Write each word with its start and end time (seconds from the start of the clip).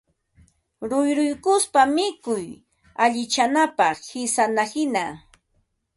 ruyruykuspa 0.89 1.81
mikuy 1.95 2.47
allichanapaq, 3.03 3.97
qisanahina 4.09 5.05